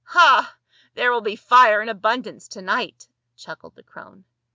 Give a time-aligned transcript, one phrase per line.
[0.17, 0.55] "Ha!
[0.95, 3.07] there will be fire in abundance to night,"
[3.37, 4.25] chuckled the crone.